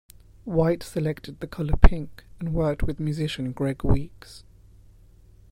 White 0.45 0.81
selected 0.81 1.39
the 1.41 1.47
color 1.47 1.77
pink, 1.77 2.23
and 2.39 2.55
worked 2.55 2.81
with 2.81 2.99
musician 2.99 3.51
Greg 3.51 3.83
Weeks. 3.83 4.43